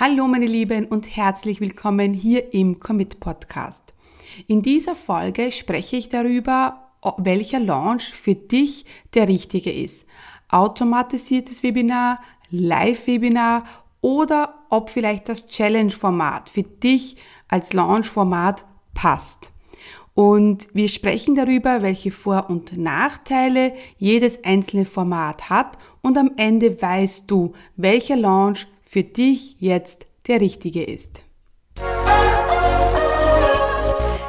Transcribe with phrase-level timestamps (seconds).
[0.00, 3.82] Hallo meine Lieben und herzlich willkommen hier im Commit Podcast.
[4.46, 8.84] In dieser Folge spreche ich darüber, welcher Launch für dich
[9.14, 10.06] der richtige ist.
[10.50, 13.64] Automatisiertes Webinar, Live-Webinar
[14.00, 17.16] oder ob vielleicht das Challenge-Format für dich
[17.48, 19.50] als Launch-Format passt.
[20.14, 26.80] Und wir sprechen darüber, welche Vor- und Nachteile jedes einzelne Format hat und am Ende
[26.80, 31.22] weißt du, welcher Launch für dich jetzt der richtige ist.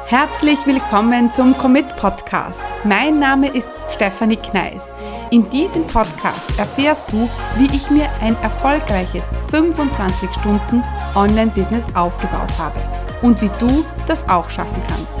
[0.06, 2.62] Herzlich willkommen zum Commit Podcast.
[2.84, 4.92] Mein Name ist Stefanie Kneis.
[5.30, 7.26] In diesem Podcast erfährst du,
[7.56, 12.78] wie ich mir ein erfolgreiches 25 Stunden Online-Business aufgebaut habe
[13.22, 15.16] und wie du das auch schaffen kannst.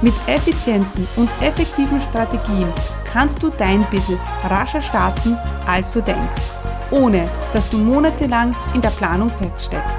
[0.00, 2.72] Mit effizienten und effektiven Strategien
[3.04, 6.57] kannst du dein Business rascher starten, als du denkst
[6.90, 9.98] ohne dass du monatelang in der Planung feststeckst.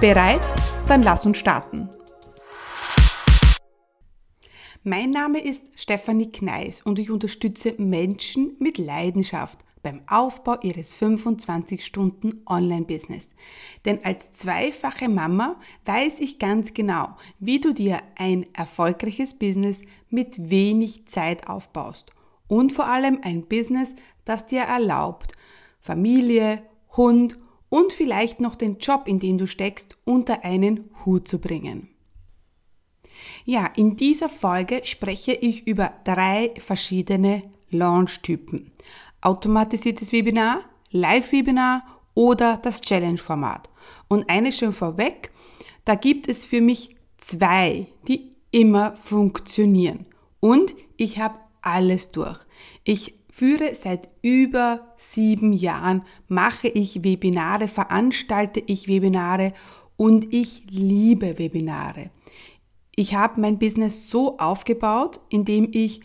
[0.00, 0.40] Bereit?
[0.88, 1.88] Dann lass uns starten.
[4.84, 12.42] Mein Name ist Stefanie Kneis und ich unterstütze Menschen mit Leidenschaft beim Aufbau ihres 25-Stunden
[12.46, 13.30] Online-Business.
[13.84, 20.50] Denn als zweifache Mama weiß ich ganz genau, wie du dir ein erfolgreiches Business mit
[20.50, 22.12] wenig Zeit aufbaust
[22.48, 25.32] und vor allem ein Business, das dir erlaubt,
[25.82, 26.62] Familie,
[26.96, 27.36] Hund
[27.68, 31.88] und vielleicht noch den Job, in dem du steckst, unter einen Hut zu bringen.
[33.44, 38.70] Ja, in dieser Folge spreche ich über drei verschiedene Launch-Typen.
[39.20, 43.68] Automatisiertes Webinar, Live-Webinar oder das Challenge-Format.
[44.08, 45.30] Und eines schon vorweg,
[45.84, 50.06] da gibt es für mich zwei, die immer funktionieren.
[50.40, 52.38] Und ich habe alles durch.
[52.84, 59.54] Ich führe seit über sieben Jahren, mache ich Webinare, veranstalte ich Webinare
[59.96, 62.10] und ich liebe Webinare.
[62.94, 66.02] Ich habe mein Business so aufgebaut, indem ich,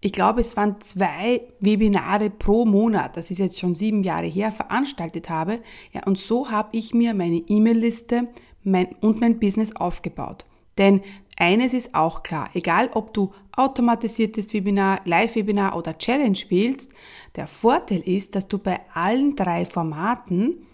[0.00, 4.50] ich glaube, es waren zwei Webinare pro Monat, das ist jetzt schon sieben Jahre her,
[4.50, 5.60] veranstaltet habe.
[5.92, 8.28] Ja, und so habe ich mir meine E-Mail-Liste
[8.64, 10.46] und mein Business aufgebaut.
[10.78, 11.02] Denn
[11.36, 16.92] eines ist auch klar, egal ob du automatisiertes Webinar, Live-Webinar oder Challenge wählst,
[17.36, 20.66] der Vorteil ist, dass du bei allen drei Formaten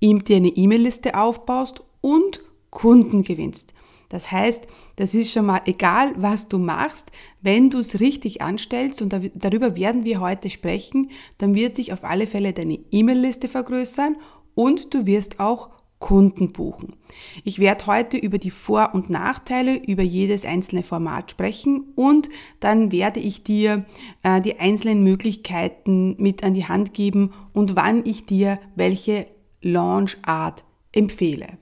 [0.00, 2.40] ihm dir eine E-Mail-Liste aufbaust und
[2.70, 3.72] Kunden gewinnst.
[4.08, 9.02] Das heißt, das ist schon mal egal, was du machst, wenn du es richtig anstellst
[9.02, 14.16] und darüber werden wir heute sprechen, dann wird sich auf alle Fälle deine E-Mail-Liste vergrößern
[14.54, 16.96] und du wirst auch Kunden buchen.
[17.44, 22.28] Ich werde heute über die Vor- und Nachteile über jedes einzelne Format sprechen und
[22.60, 23.86] dann werde ich dir
[24.22, 29.26] äh, die einzelnen Möglichkeiten mit an die Hand geben und wann ich dir welche
[29.62, 31.58] Launchart empfehle.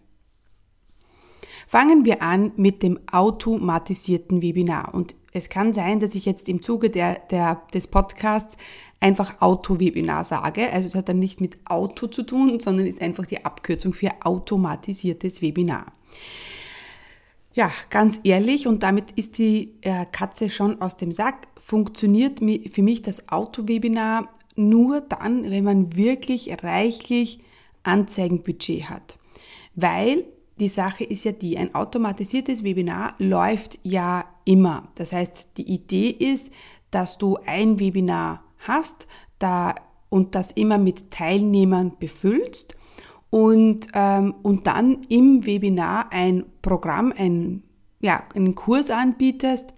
[1.68, 4.92] Fangen wir an mit dem automatisierten Webinar.
[4.92, 8.56] Und es kann sein, dass ich jetzt im Zuge der, der, des Podcasts
[9.00, 10.70] einfach Auto-Webinar sage.
[10.70, 14.10] Also es hat dann nicht mit Auto zu tun, sondern ist einfach die Abkürzung für
[14.22, 15.86] automatisiertes Webinar.
[17.54, 22.40] Ja, ganz ehrlich, und damit ist die äh, Katze schon aus dem Sack, funktioniert
[22.72, 27.40] für mich das Auto-Webinar nur dann, wenn man wirklich reichlich
[27.82, 29.18] Anzeigenbudget hat.
[29.74, 30.24] Weil
[30.58, 34.88] die Sache ist ja die, ein automatisiertes Webinar läuft ja immer.
[34.94, 36.52] Das heißt, die Idee ist,
[36.90, 39.06] dass du ein Webinar hast
[39.38, 39.74] da,
[40.08, 42.76] und das immer mit Teilnehmern befüllst
[43.30, 47.62] und, ähm, und dann im Webinar ein Programm, ein,
[48.00, 49.72] ja, einen Kurs anbietest,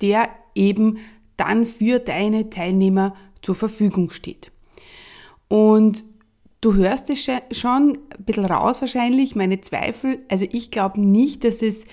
[0.00, 0.96] der eben
[1.36, 4.50] dann für deine Teilnehmer zur Verfügung steht.
[5.48, 6.04] Und
[6.62, 10.20] du hörst es schon ein bisschen raus wahrscheinlich, meine Zweifel.
[10.30, 11.84] Also ich glaube nicht, dass es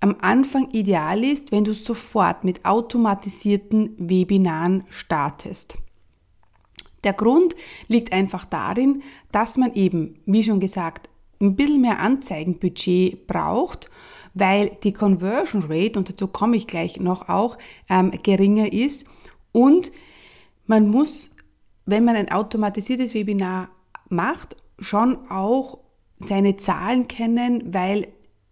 [0.00, 5.78] am Anfang ideal ist, wenn du sofort mit automatisierten Webinaren startest.
[7.04, 7.54] Der Grund
[7.86, 11.08] liegt einfach darin, dass man eben, wie schon gesagt,
[11.40, 13.90] ein bisschen mehr Anzeigenbudget braucht,
[14.34, 17.58] weil die Conversion Rate, und dazu komme ich gleich noch auch,
[17.88, 19.06] ähm, geringer ist.
[19.52, 19.92] Und
[20.66, 21.30] man muss,
[21.86, 23.70] wenn man ein automatisiertes Webinar
[24.08, 25.78] macht, schon auch
[26.18, 28.08] seine Zahlen kennen, weil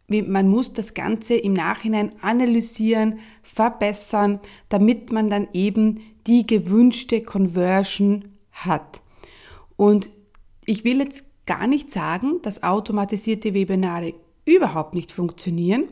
[0.08, 8.36] man muss das Ganze im Nachhinein analysieren, verbessern, damit man dann eben die gewünschte Conversion
[8.52, 9.02] hat.
[9.76, 10.10] Und
[10.64, 14.14] ich will jetzt gar nicht sagen, dass automatisierte Webinare
[14.44, 15.84] überhaupt nicht funktionieren,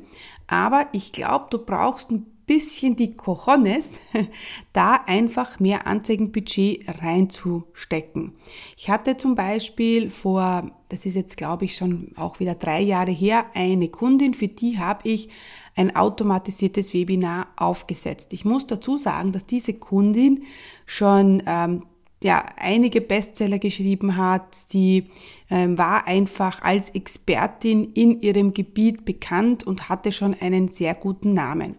[0.46, 4.00] aber ich glaube, du brauchst ein bisschen die Cojones,
[4.72, 8.32] da einfach mehr Anzeigenbudget reinzustecken.
[8.76, 13.12] Ich hatte zum Beispiel vor, das ist jetzt glaube ich schon auch wieder drei Jahre
[13.12, 15.28] her, eine Kundin, für die habe ich
[15.76, 18.32] ein automatisiertes Webinar aufgesetzt.
[18.32, 20.44] Ich muss dazu sagen, dass diese Kundin
[20.86, 21.82] schon ähm,
[22.24, 24.54] ja, einige Bestseller geschrieben hat.
[24.54, 25.10] Sie
[25.50, 31.30] ähm, war einfach als Expertin in ihrem Gebiet bekannt und hatte schon einen sehr guten
[31.30, 31.76] Namen.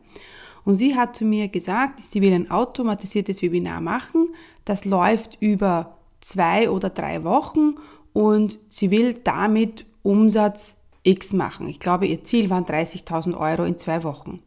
[0.65, 4.29] Und sie hat zu mir gesagt, sie will ein automatisiertes Webinar machen.
[4.65, 7.75] Das läuft über zwei oder drei Wochen
[8.13, 11.67] und sie will damit Umsatz X machen.
[11.67, 14.41] Ich glaube, ihr Ziel waren 30.000 Euro in zwei Wochen.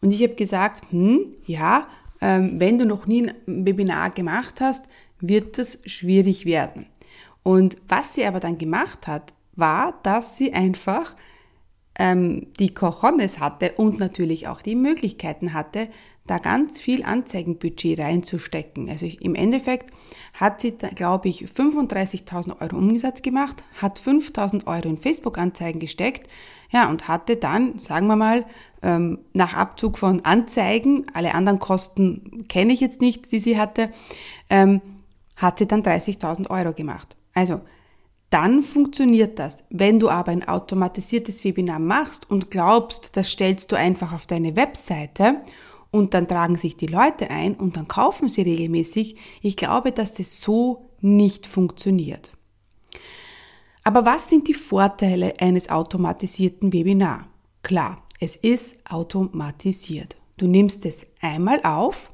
[0.00, 1.86] Und ich habe gesagt, hm, ja,
[2.20, 4.86] ähm, wenn du noch nie ein Webinar gemacht hast,
[5.20, 6.86] wird das schwierig werden.
[7.42, 11.14] Und was sie aber dann gemacht hat, war, dass sie einfach
[11.98, 15.88] ähm, die Cojones hatte und natürlich auch die Möglichkeiten hatte,
[16.26, 18.88] da ganz viel Anzeigenbudget reinzustecken.
[18.90, 19.92] Also im Endeffekt
[20.34, 26.28] hat sie, glaube ich, 35.000 Euro Umsatz gemacht, hat 5.000 Euro in Facebook-Anzeigen gesteckt,
[26.70, 28.44] ja, und hatte dann, sagen wir mal,
[28.82, 33.90] ähm, nach Abzug von Anzeigen, alle anderen Kosten kenne ich jetzt nicht, die sie hatte,
[34.50, 34.80] ähm,
[35.36, 37.16] hat sie dann 30.000 Euro gemacht.
[37.34, 37.60] Also
[38.36, 39.64] dann funktioniert das.
[39.70, 44.56] Wenn du aber ein automatisiertes Webinar machst und glaubst, das stellst du einfach auf deine
[44.56, 45.40] Webseite
[45.90, 50.12] und dann tragen sich die Leute ein und dann kaufen sie regelmäßig, ich glaube, dass
[50.12, 52.30] das so nicht funktioniert.
[53.84, 57.28] Aber was sind die Vorteile eines automatisierten Webinar?
[57.62, 60.18] Klar, es ist automatisiert.
[60.36, 62.10] Du nimmst es einmal auf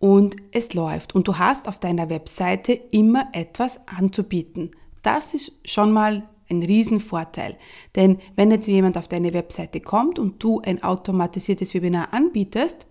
[0.00, 4.72] und es läuft und du hast auf deiner Webseite immer etwas anzubieten.
[5.02, 7.56] Das ist schon mal ein Riesenvorteil.
[7.96, 12.86] Denn wenn jetzt jemand auf deine Webseite kommt und du ein automatisiertes Webinar anbietest,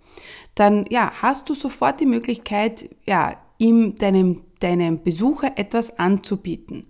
[0.55, 6.87] dann ja, hast du sofort die Möglichkeit, ja, ihm, deinem, deinem Besucher etwas anzubieten.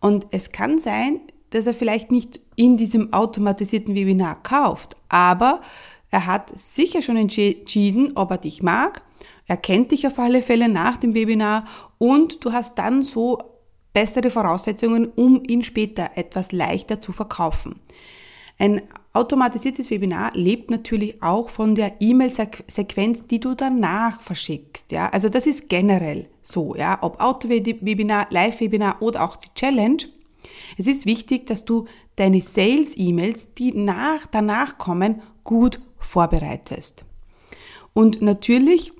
[0.00, 1.20] Und es kann sein,
[1.50, 5.60] dass er vielleicht nicht in diesem automatisierten Webinar kauft, aber
[6.10, 9.02] er hat sicher schon entschieden, ob er dich mag,
[9.46, 11.66] er kennt dich auf alle Fälle nach dem Webinar
[11.98, 13.38] und du hast dann so
[13.96, 17.80] bessere Voraussetzungen, um ihn später etwas leichter zu verkaufen.
[18.58, 18.82] Ein
[19.14, 24.92] automatisiertes Webinar lebt natürlich auch von der E-Mail-Sequenz, die du danach verschickst.
[24.92, 26.76] Ja, also das ist generell so.
[26.76, 30.02] Ja, ob Auto-Webinar, Live-Webinar oder auch die Challenge.
[30.76, 37.06] Es ist wichtig, dass du deine Sales-E-Mails, die nach, danach kommen, gut vorbereitest.
[37.94, 38.92] Und natürlich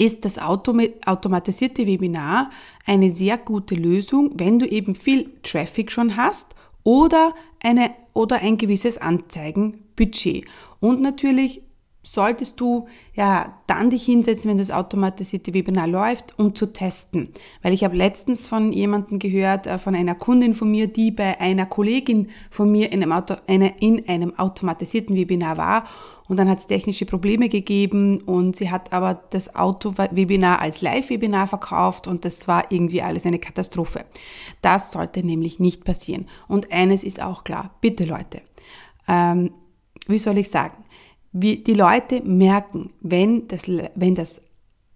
[0.00, 2.50] ist das automatisierte Webinar
[2.86, 6.54] eine sehr gute Lösung, wenn du eben viel Traffic schon hast
[6.84, 10.46] oder, eine, oder ein gewisses Anzeigenbudget.
[10.80, 11.60] Und natürlich
[12.02, 17.28] solltest du ja dann dich hinsetzen, wenn das automatisierte Webinar läuft, um zu testen.
[17.60, 21.38] Weil ich habe letztens von jemandem gehört, äh, von einer Kundin von mir, die bei
[21.38, 25.84] einer Kollegin von mir in einem, Auto, eine, in einem automatisierten Webinar war
[26.30, 31.48] und dann hat es technische Probleme gegeben und sie hat aber das Auto-Webinar als Live-Webinar
[31.48, 34.04] verkauft und das war irgendwie alles eine Katastrophe.
[34.62, 36.28] Das sollte nämlich nicht passieren.
[36.46, 38.42] Und eines ist auch klar, bitte Leute,
[39.08, 39.50] ähm,
[40.06, 40.84] wie soll ich sagen,
[41.32, 43.62] wie die Leute merken, wenn das,
[43.96, 44.40] wenn das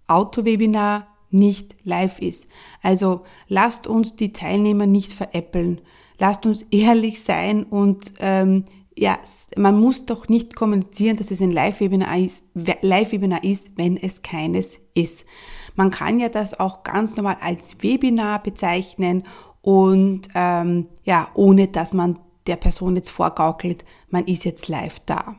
[0.06, 2.46] Auto-Webinar nicht live ist.
[2.80, 5.80] Also lasst uns die Teilnehmer nicht veräppeln.
[6.20, 9.18] Lasst uns ehrlich sein und ähm, ja,
[9.56, 14.80] man muss doch nicht kommunizieren, dass es ein Live-Webinar ist, Live ist, wenn es keines
[14.94, 15.24] ist.
[15.74, 19.24] Man kann ja das auch ganz normal als Webinar bezeichnen
[19.62, 25.36] und ähm, ja, ohne dass man der Person jetzt vorgaukelt, man ist jetzt live da.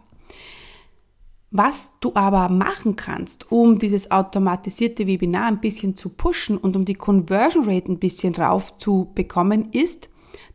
[1.52, 6.84] Was du aber machen kannst, um dieses automatisierte Webinar ein bisschen zu pushen und um
[6.84, 10.10] die Conversion Rate ein bisschen rauf zu bekommen, ist,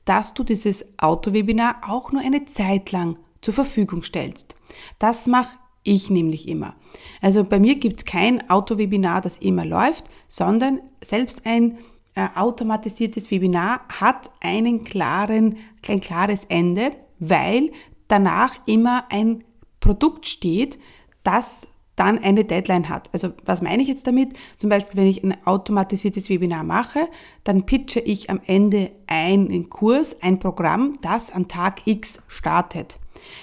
[0.05, 4.57] dass du dieses Autowebinar auch nur eine Zeit lang zur Verfügung stellst.
[4.99, 6.75] Das mache ich nämlich immer.
[7.21, 11.79] Also bei mir gibt es kein Autowebinar, das immer läuft, sondern selbst ein
[12.15, 17.71] äh, automatisiertes Webinar hat einen klaren, ein klares Ende, weil
[18.09, 19.45] danach immer ein
[19.79, 20.79] Produkt steht,
[21.23, 21.69] das
[22.01, 23.11] dann eine Deadline hat.
[23.13, 24.31] Also was meine ich jetzt damit?
[24.57, 27.09] Zum Beispiel, wenn ich ein automatisiertes Webinar mache,
[27.45, 32.99] dann pitche ich am Ende einen Kurs, ein Programm, das an Tag X startet.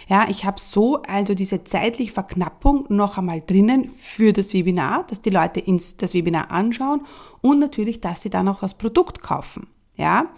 [0.08, 5.22] Ja, ich habe so also diese zeitliche Verknappung noch einmal drinnen für das Webinar, dass
[5.22, 7.02] die Leute ins, das Webinar anschauen
[7.42, 9.68] und natürlich, dass sie dann auch das Produkt kaufen.
[9.98, 10.30] Ja,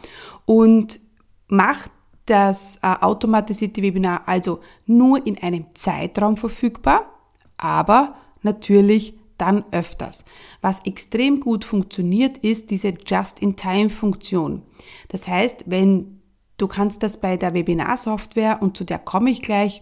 [0.46, 1.00] und
[1.48, 1.92] macht
[2.26, 7.19] das äh, automatisierte Webinar also nur in einem Zeitraum verfügbar,
[7.60, 10.26] aber natürlich dann öfters.
[10.62, 14.64] Was extrem gut funktioniert, ist diese Just-in-Time-Funktion.
[15.08, 16.22] Das heißt, wenn
[16.58, 19.82] du kannst das bei der Webinar-Software und zu der komme ich gleich,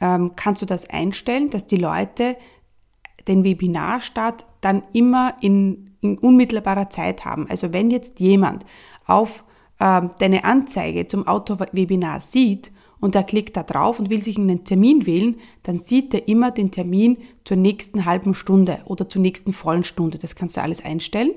[0.00, 2.36] ähm, kannst du das einstellen, dass die Leute
[3.28, 7.48] den Webinarstart dann immer in, in unmittelbarer Zeit haben.
[7.48, 8.64] Also wenn jetzt jemand
[9.06, 9.44] auf
[9.80, 12.71] ähm, deine Anzeige zum Auto-Webinar sieht
[13.02, 16.52] und er klickt da drauf und will sich einen Termin wählen, dann sieht er immer
[16.52, 20.18] den Termin zur nächsten halben Stunde oder zur nächsten vollen Stunde.
[20.18, 21.32] Das kannst du alles einstellen.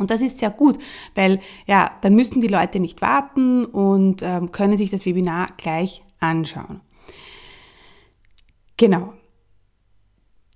[0.00, 0.76] Und das ist sehr gut,
[1.14, 6.02] weil ja, dann müssen die Leute nicht warten und ähm, können sich das Webinar gleich
[6.18, 6.80] anschauen.
[8.76, 9.12] Genau.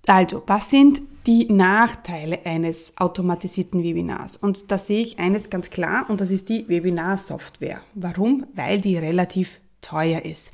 [0.09, 4.37] Also, was sind die Nachteile eines automatisierten Webinars?
[4.37, 7.81] Und da sehe ich eines ganz klar und das ist die Webinar-Software.
[7.95, 8.47] Warum?
[8.55, 10.53] Weil die relativ teuer ist.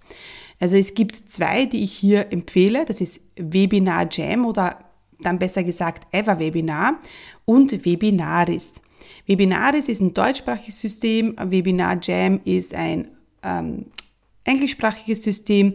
[0.61, 2.85] Also es gibt zwei, die ich hier empfehle.
[2.85, 4.79] Das ist Webinar Jam oder
[5.21, 6.99] dann besser gesagt Ever Webinar
[7.45, 8.81] und Webinaris.
[9.27, 13.09] Webinaris ist ein deutschsprachiges System, Webinar Jam ist ein
[13.43, 13.87] ähm,
[14.45, 15.75] englischsprachiges System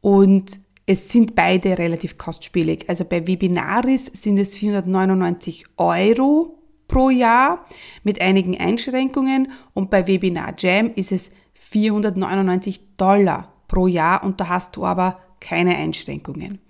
[0.00, 2.88] und es sind beide relativ kostspielig.
[2.88, 6.58] Also bei Webinaris sind es 499 Euro
[6.88, 7.64] pro Jahr
[8.02, 11.32] mit einigen Einschränkungen und bei Webinar Jam ist es
[11.74, 16.60] 499 Dollar pro Jahr und da hast du aber keine Einschränkungen.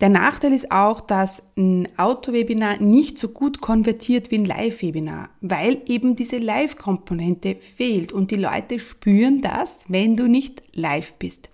[0.00, 5.82] Der Nachteil ist auch, dass ein Auto-Webinar nicht so gut konvertiert wie ein Live-Webinar, weil
[5.86, 11.48] eben diese Live-Komponente fehlt und die Leute spüren das, wenn du nicht live bist.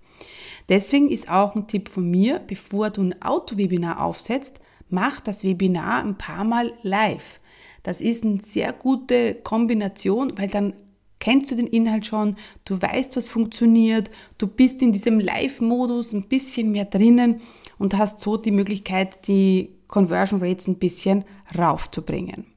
[0.69, 6.03] Deswegen ist auch ein Tipp von mir, bevor du ein Auto-Webinar aufsetzt, mach das Webinar
[6.03, 7.39] ein paar Mal live.
[7.83, 10.73] Das ist eine sehr gute Kombination, weil dann
[11.21, 12.35] kennst du den Inhalt schon,
[12.65, 17.39] du weißt, was funktioniert, du bist in diesem Live-Modus ein bisschen mehr drinnen
[17.77, 21.23] und hast so die Möglichkeit, die Conversion Rates ein bisschen
[21.57, 22.47] raufzubringen.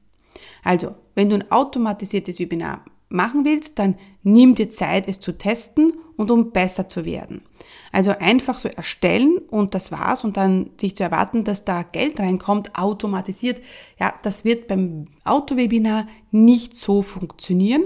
[0.63, 5.93] Also, wenn du ein automatisiertes Webinar machen willst, dann nimm dir Zeit, es zu testen
[6.17, 7.43] und um besser zu werden.
[7.91, 12.19] Also einfach so erstellen und das war's und dann sich zu erwarten, dass da Geld
[12.19, 13.61] reinkommt, automatisiert.
[13.99, 17.85] Ja, das wird beim Autowebinar nicht so funktionieren.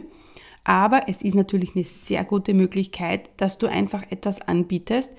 [0.70, 5.12] Aber es ist natürlich eine sehr gute Möglichkeit, dass du einfach etwas anbietest,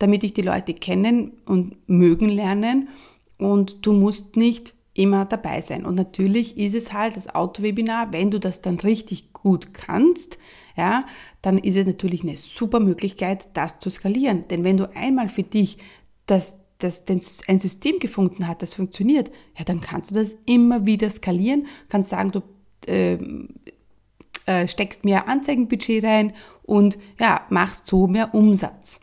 [0.00, 2.88] damit dich die Leute kennen und mögen lernen
[3.38, 5.86] und du musst nicht immer dabei sein.
[5.86, 10.38] Und natürlich ist es halt das Autowebinar, wenn du das dann richtig gut kannst,
[10.76, 11.06] ja,
[11.40, 14.48] dann ist es natürlich eine super Möglichkeit, das zu skalieren.
[14.48, 15.78] Denn wenn du einmal für dich
[16.26, 17.04] das, das,
[17.46, 22.10] ein System gefunden hast, das funktioniert, ja, dann kannst du das immer wieder skalieren, kannst
[22.10, 22.42] sagen, du
[22.90, 23.18] äh,
[24.46, 29.00] äh, steckst mehr Anzeigenbudget rein und ja, machst so mehr Umsatz.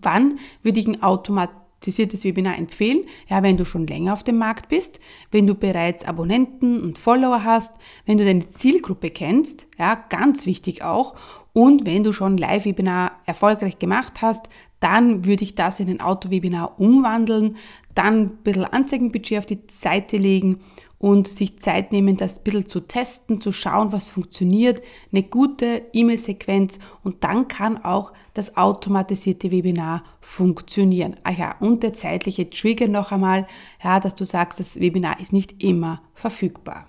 [0.00, 3.04] Wann würde ich ein automatisiertes Webinar empfehlen?
[3.28, 7.44] Ja, wenn du schon länger auf dem Markt bist, wenn du bereits Abonnenten und Follower
[7.44, 7.74] hast,
[8.04, 11.14] wenn du deine Zielgruppe kennst, ja, ganz wichtig auch,
[11.52, 14.48] und wenn du schon Live-Webinar erfolgreich gemacht hast,
[14.80, 17.56] dann würde ich das in ein Auto-Webinar umwandeln,
[17.94, 20.60] dann ein bisschen Anzeigenbudget auf die Seite legen
[21.02, 24.80] und sich Zeit nehmen, das ein bisschen zu testen, zu schauen, was funktioniert,
[25.10, 31.16] eine gute E-Mail-Sequenz und dann kann auch das automatisierte Webinar funktionieren.
[31.24, 33.48] Ach ja, und der zeitliche Trigger noch einmal,
[33.82, 36.86] ja, dass du sagst, das Webinar ist nicht immer verfügbar.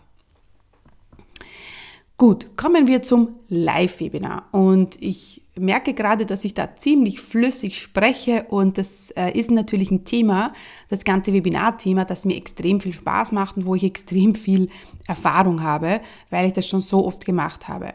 [2.15, 4.45] Gut, kommen wir zum Live-Webinar.
[4.51, 9.91] Und ich merke gerade, dass ich da ziemlich flüssig spreche und das äh, ist natürlich
[9.91, 10.53] ein Thema,
[10.89, 14.69] das ganze Webinar-Thema, das mir extrem viel Spaß macht und wo ich extrem viel
[15.07, 17.93] Erfahrung habe, weil ich das schon so oft gemacht habe.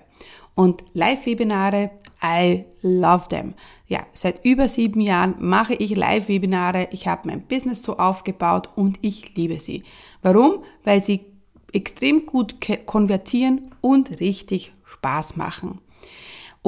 [0.54, 1.90] Und Live-Webinare,
[2.22, 3.54] I love them.
[3.86, 6.88] Ja, seit über sieben Jahren mache ich Live-Webinare.
[6.90, 9.84] Ich habe mein Business so aufgebaut und ich liebe sie.
[10.22, 10.64] Warum?
[10.84, 11.20] Weil sie
[11.72, 15.80] extrem gut konvertieren und richtig Spaß machen.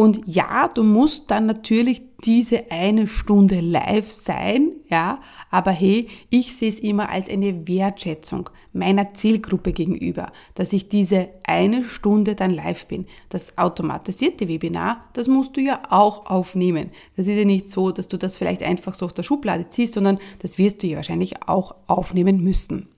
[0.00, 6.56] Und ja, du musst dann natürlich diese eine Stunde live sein, ja, aber hey, ich
[6.56, 12.50] sehe es immer als eine Wertschätzung meiner Zielgruppe gegenüber, dass ich diese eine Stunde dann
[12.50, 13.04] live bin.
[13.28, 16.92] Das automatisierte Webinar, das musst du ja auch aufnehmen.
[17.18, 19.92] Das ist ja nicht so, dass du das vielleicht einfach so aus der Schublade ziehst,
[19.92, 22.88] sondern das wirst du ja wahrscheinlich auch aufnehmen müssen.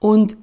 [0.00, 0.36] Und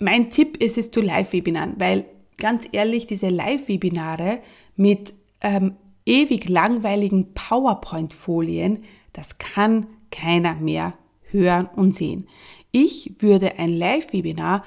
[0.00, 2.06] mein Tipp ist es zu Live-Webinaren, weil
[2.38, 4.40] ganz ehrlich, diese Live-Webinare
[4.76, 5.76] mit ähm,
[6.06, 10.94] ewig langweiligen PowerPoint-Folien, das kann keiner mehr
[11.30, 12.26] hören und sehen.
[12.70, 14.64] Ich würde ein Live-Webinar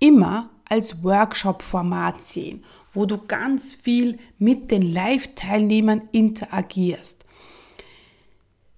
[0.00, 7.24] immer als Workshop-Format sehen, wo du ganz viel mit den Live-Teilnehmern interagierst.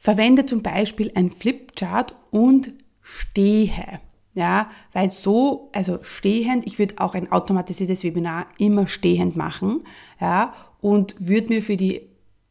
[0.00, 4.00] verwende zum Beispiel ein Flipchart und stehe.
[4.35, 9.82] Ja, weil so, also stehend, ich würde auch ein automatisiertes Webinar immer stehend machen,
[10.20, 12.02] ja, und würde mir für die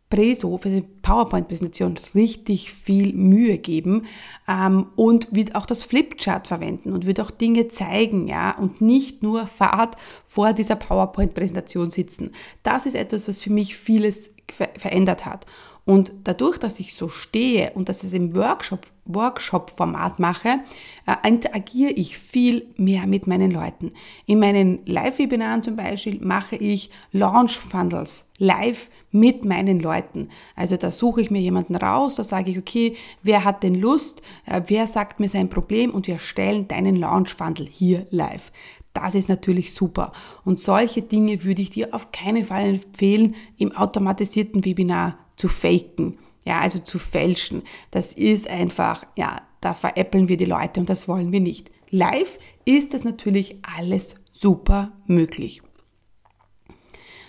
[0.09, 4.05] Preso, für die PowerPoint-Präsentation richtig viel Mühe geben
[4.47, 9.21] ähm, und wird auch das Flipchart verwenden und wird auch Dinge zeigen, ja, und nicht
[9.21, 12.31] nur Fahrt vor dieser PowerPoint-Präsentation sitzen.
[12.63, 15.45] Das ist etwas, was für mich vieles ver verändert hat.
[15.87, 20.59] Und dadurch, dass ich so stehe und dass ich es im Workshop, Workshop-Format mache,
[21.05, 23.93] äh, interagiere ich viel mehr mit meinen Leuten.
[24.25, 30.27] In meinen Live-Webinaren zum Beispiel mache ich Launch-Funnels live mit meinen Leuten.
[30.57, 34.21] Also da suche ich mir jemanden raus, da sage ich, okay, wer hat denn Lust,
[34.45, 38.51] äh, wer sagt mir sein Problem und wir stellen deinen Launch-Funnel hier live.
[38.93, 40.11] Das ist natürlich super.
[40.43, 46.17] Und solche Dinge würde ich dir auf keinen Fall empfehlen, im automatisierten Webinar zu faken,
[46.45, 47.63] ja, also zu fälschen.
[47.91, 51.71] Das ist einfach, ja, da veräppeln wir die Leute und das wollen wir nicht.
[51.89, 55.61] Live ist das natürlich alles super möglich.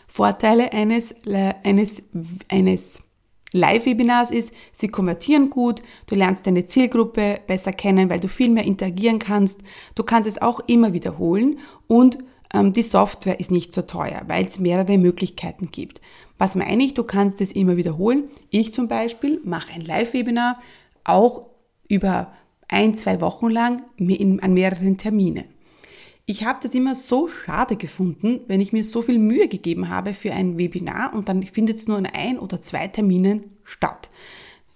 [0.08, 1.14] Vorteile eines,
[1.62, 2.02] eines,
[2.48, 3.02] eines
[3.52, 8.64] Live-Webinars ist, sie konvertieren gut, du lernst deine Zielgruppe besser kennen, weil du viel mehr
[8.64, 9.60] interagieren kannst,
[9.94, 12.18] du kannst es auch immer wiederholen und
[12.52, 16.00] ähm, die Software ist nicht so teuer, weil es mehrere Möglichkeiten gibt.
[16.38, 16.94] Was meine ich?
[16.94, 18.24] Du kannst es immer wiederholen.
[18.50, 20.60] Ich zum Beispiel mache ein Live-Webinar
[21.04, 21.46] auch
[21.88, 22.32] über
[22.68, 25.44] ein, zwei Wochen lang an mehreren Terminen.
[26.26, 30.12] Ich habe das immer so schade gefunden, wenn ich mir so viel Mühe gegeben habe
[30.12, 34.10] für ein Webinar und dann findet es nur an ein oder zwei Terminen statt.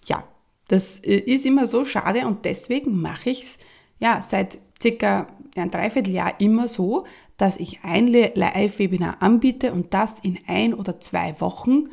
[0.06, 0.24] Ja,
[0.68, 3.58] das äh, ist immer so schade und deswegen mache ich es
[4.00, 7.04] ja seit circa ein Dreivierteljahr immer so,
[7.42, 11.88] dass ich ein Live-Webinar anbiete und das in ein oder zwei Wochen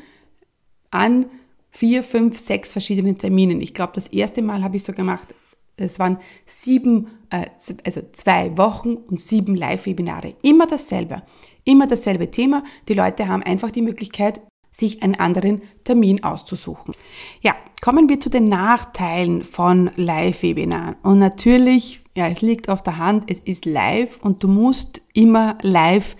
[0.91, 1.25] an
[1.71, 3.59] vier, fünf, sechs verschiedenen Terminen.
[3.59, 5.33] Ich glaube, das erste Mal habe ich so gemacht,
[5.75, 7.47] es waren sieben, äh,
[7.83, 10.35] also zwei Wochen und sieben Live-Webinare.
[10.43, 11.23] Immer dasselbe.
[11.63, 12.63] Immer dasselbe Thema.
[12.87, 16.93] Die Leute haben einfach die Möglichkeit, sich einen anderen Termin auszusuchen.
[17.41, 20.95] Ja, kommen wir zu den Nachteilen von Live-Webinaren.
[21.01, 25.57] Und natürlich ja, es liegt auf der Hand, es ist live und du musst immer
[25.61, 26.17] live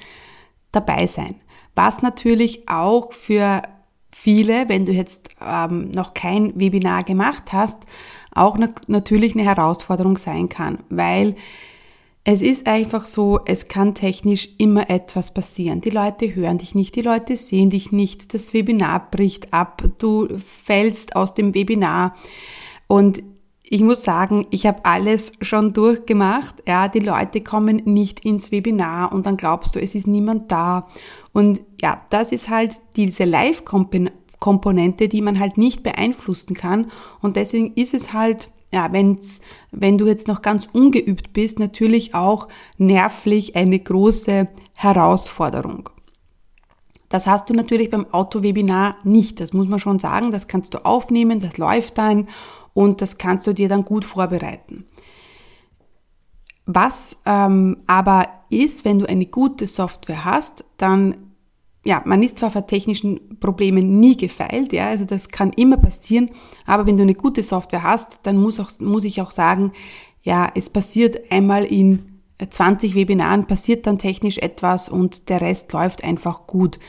[0.71, 1.35] dabei sein.
[1.75, 3.63] Was natürlich auch für
[4.09, 7.79] viele, wenn du jetzt ähm, noch kein Webinar gemacht hast,
[8.31, 8.57] auch
[8.87, 11.35] natürlich eine Herausforderung sein kann, weil
[12.23, 15.81] es ist einfach so, es kann technisch immer etwas passieren.
[15.81, 20.27] Die Leute hören dich nicht, die Leute sehen dich nicht, das Webinar bricht ab, du
[20.37, 22.15] fällst aus dem Webinar
[22.87, 23.23] und
[23.71, 26.55] ich muss sagen, ich habe alles schon durchgemacht.
[26.67, 30.87] Ja, die Leute kommen nicht ins Webinar und dann glaubst du, es ist niemand da.
[31.33, 36.89] Und ja, das ist halt diese Live-Komponente, die man halt nicht beeinflussen kann.
[37.21, 42.13] Und deswegen ist es halt, ja, wenn's, wenn du jetzt noch ganz ungeübt bist, natürlich
[42.13, 45.89] auch nervlich eine große Herausforderung.
[47.09, 49.39] Das hast du natürlich beim Auto-Webinar nicht.
[49.39, 50.31] Das muss man schon sagen.
[50.31, 52.27] Das kannst du aufnehmen, das läuft dann
[52.75, 54.85] und das kannst du dir dann gut vorbereiten.
[56.67, 61.28] Was ähm, aber ist, wenn du eine gute Software hast, dann
[61.85, 66.29] ja, man ist zwar vor technischen Problemen nie gefeilt, ja, also das kann immer passieren,
[66.65, 69.71] aber wenn du eine gute Software hast, dann muss, auch, muss ich auch sagen,
[70.21, 76.03] ja, es passiert einmal in 20 Webinaren, passiert dann technisch etwas und der Rest läuft
[76.03, 76.79] einfach gut.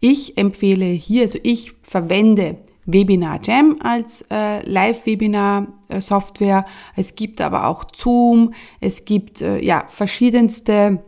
[0.00, 6.66] Ich empfehle hier, also ich verwende Webinar Jam als äh, Live-Webinar-Software.
[6.96, 11.02] Es gibt aber auch Zoom, es gibt äh, ja verschiedenste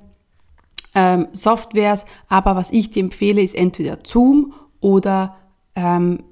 [0.97, 5.37] ähm, Softwares, aber was ich dir empfehle, ist entweder Zoom oder,
[5.77, 6.25] ähm,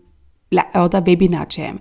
[0.50, 1.78] oder Webinar Jam.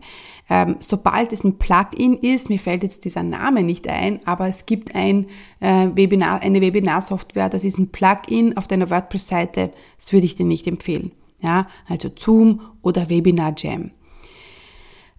[0.50, 4.67] Ähm, sobald es ein Plugin ist, mir fällt jetzt dieser Name nicht ein, aber es
[4.67, 5.28] gibt ein
[5.62, 10.46] äh, Webinar, eine Webinar-Software, das ist ein Plugin auf deiner WordPress-Seite, das würde ich dir
[10.46, 13.91] nicht empfehlen ja, also Zoom oder Webinar Jam.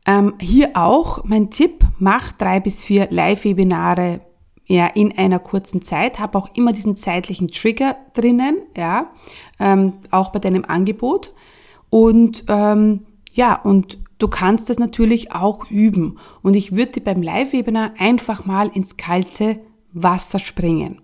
[0.06, 4.20] Ähm, hier auch mein Tipp, mach drei bis vier Live-Webinare
[4.66, 9.10] ja, in einer kurzen Zeit, habe auch immer diesen zeitlichen Trigger drinnen, ja,
[9.60, 11.34] ähm, auch bei deinem Angebot.
[11.90, 16.18] Und ähm, ja, und du kannst das natürlich auch üben.
[16.42, 19.60] Und ich würde beim Live-Webinar einfach mal ins kalte
[19.92, 21.00] Wasser springen.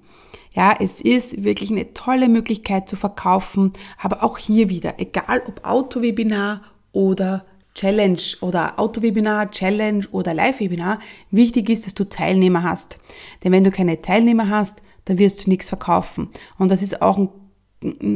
[0.52, 5.64] Ja, es ist wirklich eine tolle Möglichkeit zu verkaufen, aber auch hier wieder, egal ob
[5.64, 7.44] Autowebinar oder
[7.80, 12.98] Challenge oder Autowebinar, Challenge oder Live-Webinar, wichtig ist, dass du Teilnehmer hast.
[13.42, 16.28] Denn wenn du keine Teilnehmer hast, dann wirst du nichts verkaufen.
[16.58, 17.30] Und das ist auch ein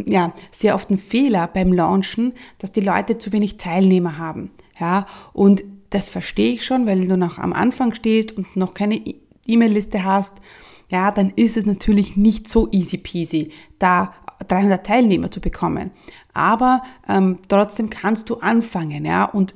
[0.07, 4.51] ja, sehr oft ein Fehler beim Launchen, dass die Leute zu wenig Teilnehmer haben.
[4.79, 9.01] Ja, und das verstehe ich schon, weil du noch am Anfang stehst und noch keine
[9.47, 10.37] E-Mail-Liste hast,
[10.91, 14.13] ja, dann ist es natürlich nicht so easy peasy, da
[14.49, 15.91] 300 Teilnehmer zu bekommen.
[16.33, 19.55] Aber ähm, trotzdem kannst du anfangen, ja, und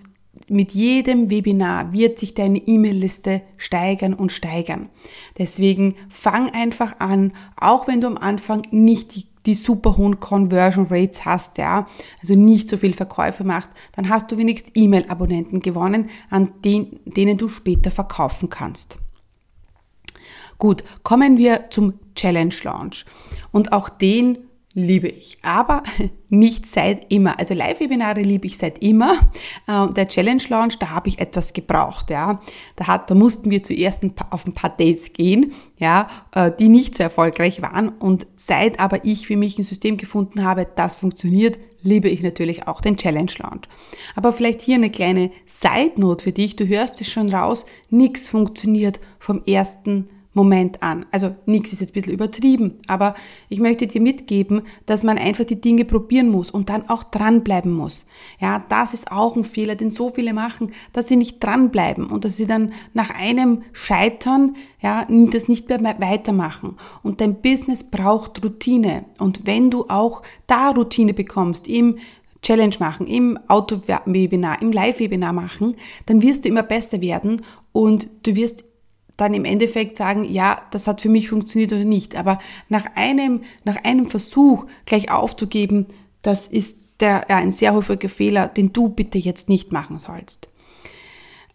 [0.48, 4.88] mit jedem Webinar wird sich deine E-Mail-Liste steigern und steigern.
[5.36, 10.86] Deswegen fang einfach an, auch wenn du am Anfang nicht die, die super hohen Conversion
[10.88, 11.86] Rates hast, ja,
[12.20, 17.36] also nicht so viel Verkäufe machst, dann hast du wenigstens E-Mail-Abonnenten gewonnen, an den, denen
[17.36, 18.98] du später verkaufen kannst.
[20.58, 23.04] Gut, kommen wir zum Challenge Launch.
[23.52, 24.38] Und auch den
[24.74, 25.82] liebe ich, aber
[26.28, 27.38] nicht seit immer.
[27.38, 29.14] Also Live-Webinare liebe ich seit immer.
[29.66, 32.40] Äh, der Challenge Launch, da habe ich etwas gebraucht, ja.
[32.76, 36.52] Da hat, da mussten wir zuerst ein paar, auf ein paar Dates gehen, ja, äh,
[36.58, 37.88] die nicht so erfolgreich waren.
[37.88, 42.66] Und seit aber ich für mich ein System gefunden habe, das funktioniert, liebe ich natürlich
[42.66, 43.68] auch den Challenge Launch.
[44.16, 46.56] Aber vielleicht hier eine kleine Side Note für dich.
[46.56, 51.06] Du hörst es schon raus, nichts funktioniert vom ersten Moment an.
[51.10, 53.14] Also nichts ist jetzt ein bisschen übertrieben, aber
[53.48, 57.72] ich möchte dir mitgeben, dass man einfach die Dinge probieren muss und dann auch dranbleiben
[57.72, 58.06] muss.
[58.40, 62.24] Ja, das ist auch ein Fehler, den so viele machen, dass sie nicht dranbleiben und
[62.24, 66.76] dass sie dann nach einem Scheitern, ja, das nicht mehr weitermachen.
[67.02, 69.06] Und dein Business braucht Routine.
[69.18, 71.98] Und wenn du auch da Routine bekommst, im
[72.42, 75.74] Challenge machen, im Auto-Webinar, im Live-Webinar machen,
[76.06, 78.64] dann wirst du immer besser werden und du wirst
[79.18, 82.16] dann im Endeffekt sagen, ja, das hat für mich funktioniert oder nicht.
[82.16, 82.38] Aber
[82.70, 85.86] nach einem, nach einem Versuch gleich aufzugeben,
[86.22, 90.48] das ist der, ja, ein sehr häufiger Fehler, den du bitte jetzt nicht machen sollst.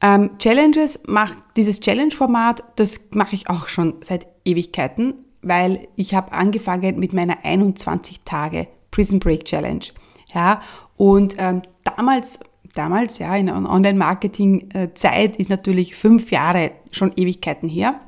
[0.01, 6.33] Ähm, Challenges, mach, dieses Challenge-Format, das mache ich auch schon seit Ewigkeiten, weil ich habe
[6.33, 9.85] angefangen mit meiner 21 Tage Prison Break Challenge.
[10.33, 10.61] Ja,
[10.97, 12.39] und ähm, damals
[12.73, 17.99] damals, ja, in Online-Marketing-Zeit ist natürlich fünf Jahre schon Ewigkeiten her,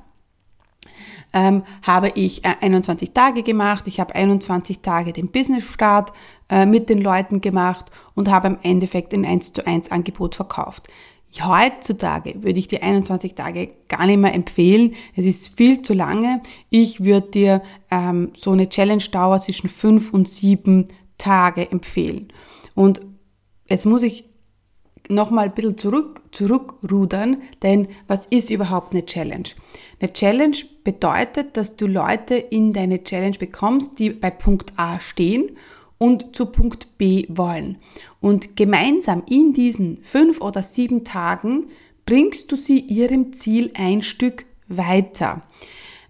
[1.34, 3.88] ähm, habe ich 21 äh, Tage gemacht.
[3.88, 6.13] Ich habe 21 Tage den Business-Start
[6.50, 10.88] äh, mit den Leuten gemacht und habe im Endeffekt ein 1 zu 1 Angebot verkauft.
[11.43, 14.93] Heutzutage würde ich dir 21 Tage gar nicht mehr empfehlen.
[15.15, 16.41] Es ist viel zu lange.
[16.69, 22.32] Ich würde dir ähm, so eine Challenge-Dauer zwischen 5 und 7 Tage empfehlen.
[22.74, 23.02] Und
[23.67, 24.26] jetzt muss ich
[25.10, 29.50] nochmal ein bisschen zurück, zurückrudern, denn was ist überhaupt eine Challenge?
[30.00, 35.58] Eine Challenge bedeutet, dass du Leute in deine Challenge bekommst, die bei Punkt A stehen
[35.98, 37.78] und zu Punkt B wollen.
[38.22, 41.68] Und gemeinsam in diesen fünf oder sieben Tagen
[42.06, 45.44] bringst du sie ihrem Ziel ein Stück weiter.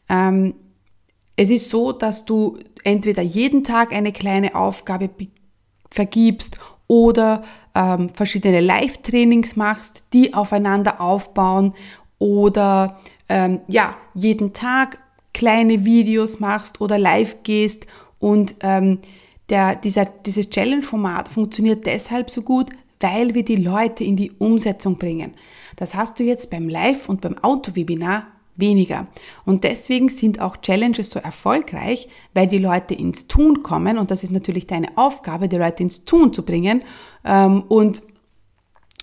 [0.10, 0.55] Ähm,
[1.36, 5.10] es ist so, dass du entweder jeden Tag eine kleine Aufgabe
[5.89, 7.43] vergibst oder
[7.75, 11.73] ähm, verschiedene Live-Trainings machst, die aufeinander aufbauen
[12.17, 14.99] oder ähm, ja, jeden Tag
[15.33, 17.85] kleine Videos machst oder live gehst
[18.19, 18.99] und ähm,
[19.49, 24.97] der, dieser, dieses Challenge-Format funktioniert deshalb so gut, weil wir die Leute in die Umsetzung
[24.97, 25.33] bringen.
[25.75, 29.07] Das hast du jetzt beim Live- und beim Auto-Webinar weniger.
[29.45, 34.23] Und deswegen sind auch Challenges so erfolgreich, weil die Leute ins Tun kommen und das
[34.23, 36.83] ist natürlich deine Aufgabe, die Leute ins Tun zu bringen
[37.23, 38.01] ähm, und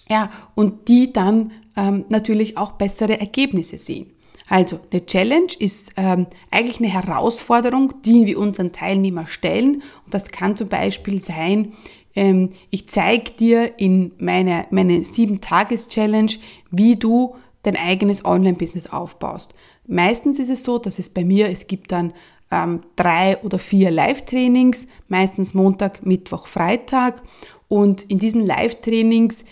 [0.09, 4.11] ja, und die dann ähm, natürlich auch bessere Ergebnisse sehen.
[4.49, 9.83] Also eine Challenge ist ähm, eigentlich eine Herausforderung, die wir unseren Teilnehmer stellen.
[10.05, 11.73] Und das kann zum Beispiel sein,
[12.15, 16.33] ähm, ich zeige dir in meiner meine 7-Tages-Challenge,
[16.71, 19.55] wie du dein eigenes Online-Business aufbaust.
[19.87, 22.13] Meistens ist es so, dass es bei mir, es gibt dann
[22.51, 27.23] ähm, drei oder vier Live-Trainings, meistens Montag, Mittwoch, Freitag.
[27.69, 29.45] Und in diesen Live-Trainings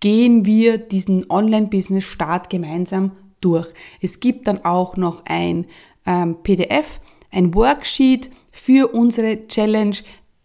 [0.00, 3.68] gehen wir diesen Online-Business-Start gemeinsam durch.
[4.00, 5.66] Es gibt dann auch noch ein
[6.06, 9.96] ähm, PDF, ein Worksheet für unsere Challenge,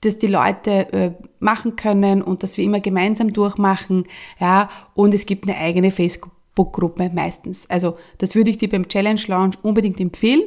[0.02, 4.06] das die Leute äh, machen können und das wir immer gemeinsam durchmachen.
[4.40, 7.70] Ja, und es gibt eine eigene Facebook Facebook-Gruppe meistens.
[7.70, 10.44] Also das würde ich dir beim Challenge Launch unbedingt empfehlen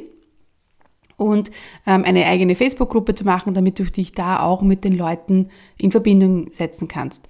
[1.17, 1.51] und
[1.85, 5.91] ähm, eine eigene Facebook-Gruppe zu machen, damit du dich da auch mit den Leuten in
[5.91, 7.27] Verbindung setzen kannst.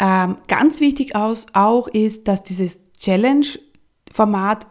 [0.00, 4.66] Ähm, ganz wichtig aus, auch ist, dass dieses Challenge-Format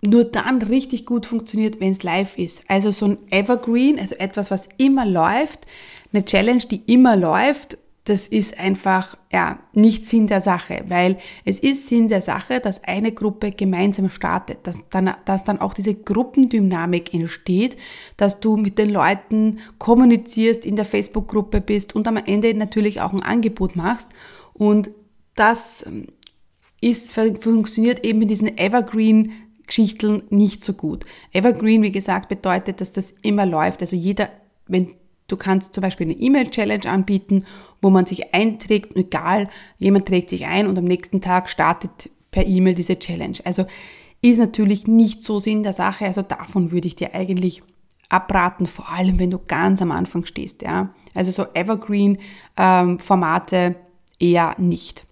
[0.00, 2.62] nur dann richtig gut funktioniert, wenn es live ist.
[2.68, 5.66] Also so ein Evergreen, also etwas, was immer läuft,
[6.12, 11.58] eine Challenge, die immer läuft das ist einfach ja nicht Sinn der Sache, weil es
[11.58, 15.94] ist Sinn der Sache, dass eine Gruppe gemeinsam startet, dass dann, dass dann auch diese
[15.94, 17.76] Gruppendynamik entsteht,
[18.16, 23.12] dass du mit den Leuten kommunizierst, in der Facebook-Gruppe bist und am Ende natürlich auch
[23.12, 24.10] ein Angebot machst
[24.54, 24.90] und
[25.34, 26.06] das ähm,
[26.80, 29.32] ist, funktioniert eben mit diesen Evergreen
[29.66, 31.04] Geschichten nicht so gut.
[31.32, 33.82] Evergreen, wie gesagt, bedeutet, dass das immer läuft.
[33.82, 34.30] Also jeder,
[34.66, 34.94] wenn
[35.28, 37.44] du kannst zum Beispiel eine E-Mail-Challenge anbieten,
[37.80, 42.46] wo man sich einträgt, egal, jemand trägt sich ein und am nächsten Tag startet per
[42.46, 43.38] E-Mail diese Challenge.
[43.44, 43.66] Also
[44.20, 46.04] ist natürlich nicht so Sinn der Sache.
[46.06, 47.62] Also davon würde ich dir eigentlich
[48.08, 50.62] abraten, vor allem wenn du ganz am Anfang stehst.
[50.62, 50.94] Ja?
[51.14, 53.74] Also so Evergreen-Formate ähm,
[54.18, 55.04] eher nicht.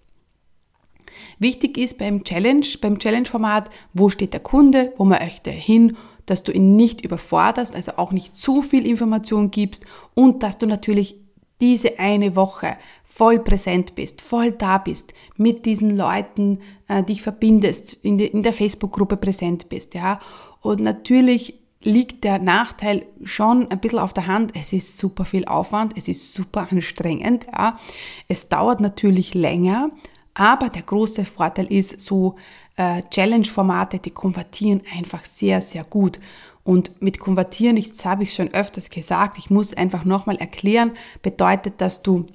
[1.39, 6.43] Wichtig ist beim Challenge, beim Challenge-Format, wo steht der Kunde, wo möchte er hin, dass
[6.43, 11.15] du ihn nicht überforderst, also auch nicht zu viel Information gibst und dass du natürlich
[11.59, 12.77] diese eine Woche
[13.17, 18.43] voll präsent bist, voll da bist, mit diesen Leuten äh, dich verbindest, in, de, in
[18.43, 20.19] der Facebook-Gruppe präsent bist, ja.
[20.61, 24.51] Und natürlich liegt der Nachteil schon ein bisschen auf der Hand.
[24.55, 27.79] Es ist super viel Aufwand, es ist super anstrengend, ja.
[28.27, 29.89] Es dauert natürlich länger,
[30.35, 32.35] aber der große Vorteil ist, so
[32.75, 36.19] äh, Challenge-Formate, die konvertieren einfach sehr, sehr gut.
[36.67, 41.79] Und mit konvertieren, das habe ich schon öfters gesagt, ich muss einfach nochmal erklären, bedeutet,
[41.79, 42.25] dass du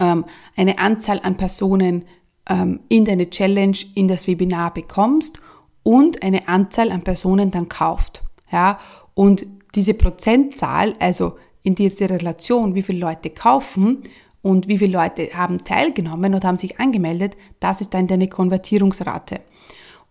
[0.00, 0.24] ähm,
[0.56, 2.06] eine Anzahl an Personen
[2.48, 5.38] ähm, in deine Challenge, in das Webinar bekommst
[5.82, 8.22] und eine Anzahl an Personen dann kauft.
[8.50, 8.78] Ja?
[9.12, 9.44] Und
[9.74, 14.02] diese Prozentzahl, also in dieser Relation, wie viele Leute kaufen
[14.40, 19.40] und wie viele Leute haben teilgenommen und haben sich angemeldet, das ist dann deine Konvertierungsrate.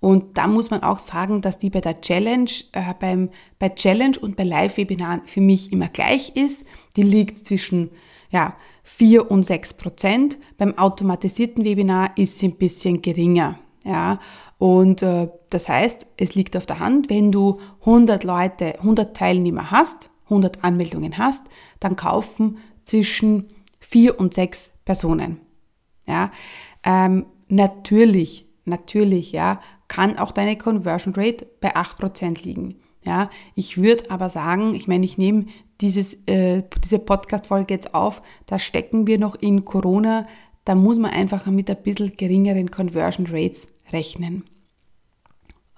[0.05, 4.19] Und da muss man auch sagen, dass die bei der Challenge, äh, beim, bei Challenge
[4.19, 6.67] und bei Live-Webinaren für mich immer gleich ist.
[6.95, 7.89] Die liegt zwischen
[8.29, 10.37] ja, 4 und 6 Prozent.
[10.59, 13.57] Beim automatisierten Webinar ist sie ein bisschen geringer.
[13.83, 14.19] Ja,
[14.59, 19.71] und äh, das heißt, es liegt auf der Hand, wenn du 100 Leute, 100 Teilnehmer
[19.71, 21.47] hast, 100 Anmeldungen hast,
[21.79, 25.39] dann kaufen zwischen vier und sechs Personen.
[26.05, 26.31] Ja,
[26.83, 32.75] ähm, natürlich, natürlich, ja, kann auch deine Conversion Rate bei 8% liegen.
[33.03, 35.45] Ja, ich würde aber sagen, ich meine, ich nehme
[35.81, 40.27] dieses, äh, diese Podcast-Folge jetzt auf, da stecken wir noch in Corona,
[40.63, 44.45] da muss man einfach mit ein bisschen geringeren Conversion Rates rechnen.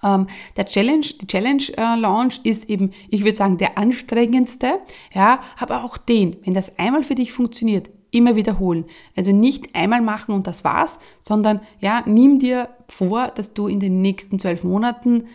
[0.02, 4.80] Ähm, der Challenge, die Challenge äh, Launch ist eben, ich würde sagen, der anstrengendste,
[5.12, 8.84] ja, aber auch den, wenn das einmal für dich funktioniert, immer wiederholen.
[9.16, 13.80] Also nicht einmal machen und das war's, sondern ja, nimm dir vor, dass du in
[13.80, 15.26] den nächsten zwölf Monaten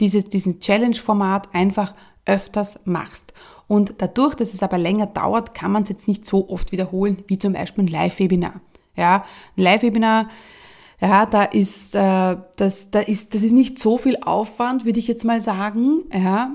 [0.00, 1.94] dieses, diesen Challenge-Format einfach
[2.26, 3.32] öfters machst.
[3.68, 7.24] Und dadurch, dass es aber länger dauert, kann man es jetzt nicht so oft wiederholen,
[7.26, 8.60] wie zum Beispiel ein Live-Webinar.
[8.96, 9.24] Ja,
[9.56, 10.28] ein Live-Webinar,
[11.00, 15.08] ja, da ist, äh, das, da ist, das ist nicht so viel Aufwand, würde ich
[15.08, 16.04] jetzt mal sagen.
[16.12, 16.54] Ja,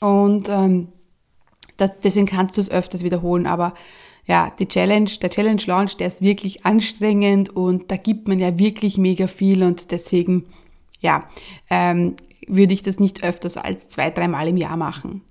[0.00, 0.88] und ähm,
[1.76, 3.74] das, deswegen kannst du es öfters wiederholen, aber
[4.24, 8.58] ja, die Challenge, der Challenge Launch, der ist wirklich anstrengend und da gibt man ja
[8.58, 10.46] wirklich mega viel und deswegen,
[11.00, 11.24] ja,
[11.70, 15.22] ähm, würde ich das nicht öfters als zwei, dreimal im Jahr machen.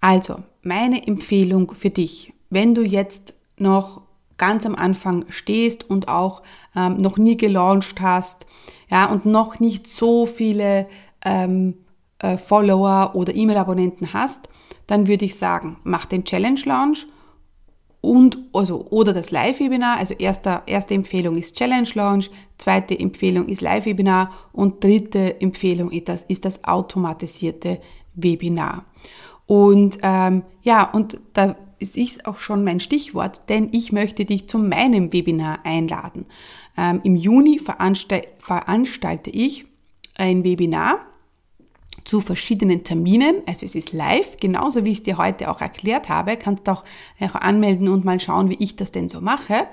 [0.00, 4.02] Also, meine Empfehlung für dich, wenn du jetzt noch
[4.38, 6.42] ganz am Anfang stehst und auch
[6.74, 8.46] ähm, noch nie gelauncht hast,
[8.90, 10.88] ja, und noch nicht so viele
[11.22, 11.74] ähm,
[12.18, 14.48] äh, Follower oder E-Mail-Abonnenten hast,
[14.86, 17.06] dann würde ich sagen, mach den Challenge Launch
[18.00, 19.98] und also oder das Live-Webinar.
[19.98, 26.08] Also erste, erste Empfehlung ist Challenge Launch, zweite Empfehlung ist Live-Webinar und dritte Empfehlung ist
[26.08, 27.80] das, ist das automatisierte
[28.14, 28.84] Webinar.
[29.46, 34.58] Und ähm, ja, und da ist auch schon mein Stichwort, denn ich möchte dich zu
[34.58, 36.26] meinem Webinar einladen.
[36.76, 39.66] Ähm, Im Juni veranstalte, veranstalte ich
[40.16, 41.00] ein Webinar
[42.04, 43.36] zu verschiedenen Terminen.
[43.46, 46.36] Also es ist live, genauso wie ich es dir heute auch erklärt habe.
[46.36, 46.84] Kannst auch,
[47.18, 49.66] anmelden und mal schauen, wie ich das denn so mache.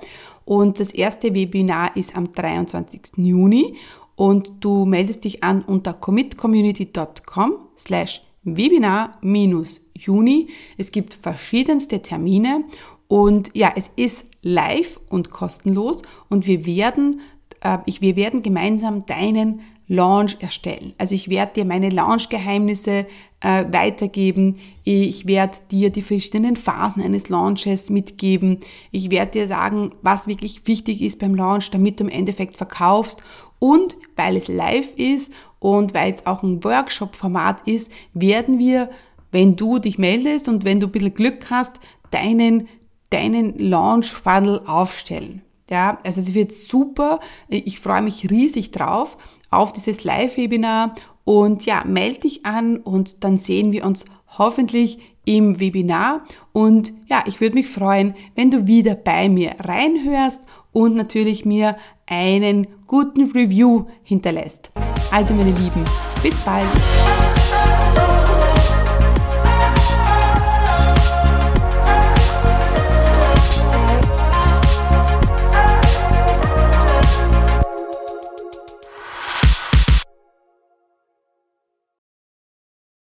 [0.46, 3.02] Und das erste Webinar ist am 23.
[3.18, 3.76] Juni
[4.16, 10.48] und du meldest dich an unter commitcommunity.com slash Webinar-Juni.
[10.78, 12.64] Es gibt verschiedenste Termine
[13.08, 17.22] und ja, es ist live und kostenlos und wir werden,
[17.62, 20.94] äh, ich, wir werden gemeinsam deinen Launch erstellen.
[20.98, 23.06] Also ich werde dir meine Launch-Geheimnisse
[23.40, 24.58] äh, weitergeben.
[24.84, 28.60] Ich werde dir die verschiedenen Phasen eines Launches mitgeben.
[28.92, 33.24] Ich werde dir sagen, was wirklich wichtig ist beim Launch, damit du im Endeffekt verkaufst.
[33.60, 38.90] Und weil es live ist und weil es auch ein Workshop-Format ist, werden wir,
[39.32, 41.80] wenn du dich meldest und wenn du ein bisschen Glück hast,
[42.12, 42.68] deinen,
[43.10, 45.42] deinen Launch-Funnel aufstellen.
[45.70, 47.20] Ja, also es wird super.
[47.50, 49.18] Ich freue mich riesig drauf
[49.50, 54.06] auf dieses Live-Webinar und ja, melde dich an und dann sehen wir uns
[54.38, 56.22] hoffentlich im Webinar
[56.54, 61.76] und ja, ich würde mich freuen, wenn du wieder bei mir reinhörst und natürlich mir
[62.06, 64.72] einen guten Review hinterlässt.
[65.12, 65.84] Also meine Lieben,
[66.24, 66.68] bis bald.